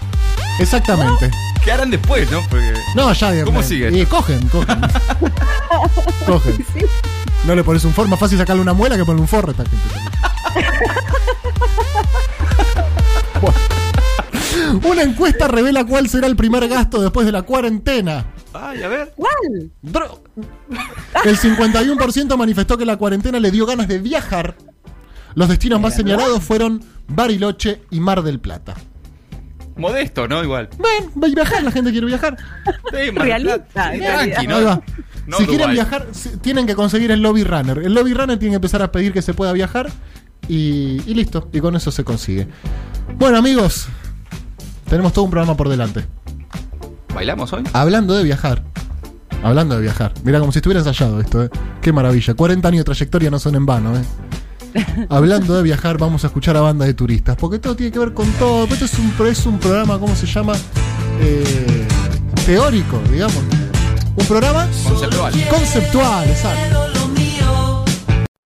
exactamente. 0.59 1.29
¿Qué 1.63 1.71
harán 1.71 1.91
después, 1.91 2.29
no? 2.31 2.41
Porque... 2.49 2.73
No, 2.95 3.11
ya 3.13 3.31
de- 3.31 3.43
¿Cómo 3.43 3.61
sigue 3.63 3.91
Y 3.91 4.01
esto? 4.01 4.15
cogen, 4.17 4.47
cogen. 4.49 4.79
cogen. 6.25 6.65
Sí. 6.73 6.85
No 7.45 7.55
le 7.55 7.63
pones 7.63 7.83
un 7.85 7.93
forro, 7.93 8.07
más 8.07 8.19
fácil 8.19 8.37
sacarle 8.37 8.61
una 8.61 8.73
muela 8.73 8.95
que 8.95 9.03
ponerle 9.03 9.21
un 9.23 9.27
forro 9.27 9.49
a 9.49 9.51
esta 9.51 9.63
gente. 9.69 9.85
Bueno. 13.41 13.57
Una 14.87 15.03
encuesta 15.03 15.47
revela 15.47 15.85
cuál 15.85 16.07
será 16.09 16.27
el 16.27 16.35
primer 16.35 16.67
gasto 16.67 17.01
después 17.01 17.25
de 17.25 17.31
la 17.31 17.41
cuarentena. 17.43 18.25
Ay, 18.53 18.81
a 18.83 18.87
ver. 18.87 19.13
¿Cuál? 19.15 19.71
Dro- 19.83 20.21
El 21.25 21.37
51% 21.37 22.37
manifestó 22.37 22.77
que 22.77 22.85
la 22.85 22.97
cuarentena 22.97 23.39
le 23.39 23.51
dio 23.51 23.65
ganas 23.65 23.87
de 23.87 23.99
viajar. 23.99 24.55
Los 25.35 25.49
destinos 25.49 25.81
más 25.81 25.93
señalados 25.95 26.41
fueron 26.43 26.83
Bariloche 27.07 27.81
y 27.91 27.99
Mar 27.99 28.23
del 28.23 28.39
Plata. 28.39 28.75
Modesto, 29.77 30.27
¿no? 30.27 30.43
Igual. 30.43 30.69
Ven, 30.77 31.11
va 31.21 31.27
a 31.27 31.31
viajar, 31.31 31.63
la 31.63 31.71
gente 31.71 31.91
quiere 31.91 32.07
viajar. 32.07 32.37
Sí, 32.65 33.11
Mar 33.11 33.27
del 33.27 33.43
Plata. 33.43 33.91
Sí, 33.91 33.97
en 33.97 34.01
realidad. 34.01 34.25
tranqui, 34.33 34.47
¿no? 34.47 34.55
Ahí 34.55 34.63
va. 34.63 34.81
No 35.27 35.37
si 35.37 35.47
quieren 35.47 35.71
viajar, 35.71 36.05
tienen 36.41 36.67
que 36.67 36.75
conseguir 36.75 37.11
el 37.11 37.21
lobby 37.21 37.43
runner. 37.43 37.79
El 37.79 37.93
lobby 37.93 38.13
runner 38.13 38.37
tiene 38.37 38.53
que 38.53 38.57
empezar 38.57 38.81
a 38.83 38.91
pedir 38.91 39.11
que 39.11 39.21
se 39.21 39.33
pueda 39.33 39.51
viajar 39.53 39.89
y, 40.47 41.01
y 41.05 41.13
listo. 41.15 41.49
Y 41.51 41.59
con 41.59 41.75
eso 41.75 41.91
se 41.91 42.03
consigue. 42.03 42.47
Bueno, 43.17 43.37
amigos, 43.37 43.87
tenemos 44.87 45.13
todo 45.13 45.25
un 45.25 45.31
programa 45.31 45.57
por 45.57 45.67
delante. 45.67 46.05
¿Bailamos 47.13 47.51
hoy? 47.53 47.63
Hablando 47.73 48.13
de 48.13 48.23
viajar. 48.23 48.63
Hablando 49.43 49.75
de 49.75 49.81
viajar. 49.81 50.13
Mira, 50.23 50.39
como 50.39 50.51
si 50.51 50.59
estuviera 50.59 50.79
ensayado 50.79 51.19
esto, 51.19 51.43
¿eh? 51.43 51.49
Qué 51.81 51.91
maravilla. 51.91 52.33
40 52.33 52.67
años 52.67 52.79
de 52.79 52.83
trayectoria 52.85 53.29
no 53.31 53.39
son 53.39 53.55
en 53.55 53.65
vano, 53.65 53.95
¿eh? 53.97 54.01
Hablando 55.09 55.55
de 55.55 55.63
viajar, 55.63 55.97
vamos 55.97 56.23
a 56.23 56.27
escuchar 56.27 56.57
a 56.57 56.61
banda 56.61 56.85
de 56.85 56.93
turistas. 56.93 57.35
Porque 57.37 57.59
todo 57.59 57.75
tiene 57.75 57.91
que 57.91 57.99
ver 57.99 58.13
con 58.13 58.29
todo. 58.33 58.65
Esto 58.65 58.85
es 58.85 58.93
un, 58.99 59.27
es 59.27 59.45
un 59.45 59.59
programa, 59.59 59.99
¿cómo 59.99 60.15
se 60.15 60.25
llama? 60.25 60.53
Eh, 61.21 61.87
teórico, 62.45 62.99
digamos. 63.11 63.37
Un 64.15 64.25
programa 64.25 64.67
Conceptual. 64.87 65.33
conceptual, 65.49 66.29
exacto. 66.29 66.85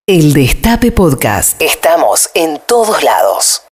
El 0.07 0.33
Destape 0.33 0.91
Podcast. 0.91 1.61
Estamos 1.61 2.31
en 2.33 2.59
todos 2.67 3.03
lados. 3.03 3.61